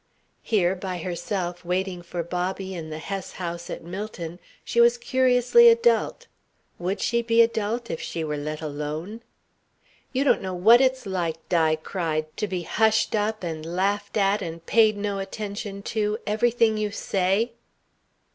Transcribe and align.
Here, 0.41 0.73
by 0.73 0.97
herself, 0.97 1.63
waiting 1.63 2.01
for 2.01 2.23
Bobby, 2.23 2.73
in 2.73 2.89
the 2.89 2.97
Hess 2.97 3.33
House 3.33 3.69
at 3.69 3.83
Millton, 3.83 4.39
she 4.65 4.81
was 4.81 4.97
curiously 4.97 5.69
adult. 5.69 6.25
Would 6.79 6.99
she 7.01 7.21
be 7.21 7.43
adult 7.43 7.91
if 7.91 8.01
she 8.01 8.23
were 8.23 8.35
let 8.35 8.61
alone? 8.63 9.21
"You 10.11 10.23
don't 10.23 10.41
know 10.41 10.55
what 10.55 10.81
it's 10.81 11.05
like," 11.05 11.47
Di 11.49 11.75
cried, 11.75 12.35
"to 12.37 12.47
be 12.47 12.63
hushed 12.63 13.13
up 13.15 13.43
and 13.43 13.63
laughed 13.63 14.17
at 14.17 14.41
and 14.41 14.65
paid 14.65 14.97
no 14.97 15.19
attention 15.19 15.83
to, 15.93 16.17
everything 16.25 16.79
you 16.79 16.89
say." 16.89 17.51